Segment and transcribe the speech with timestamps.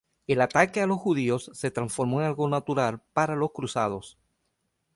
[0.25, 4.17] El ataque a los judíos se transformó en algo natural para los cruzados.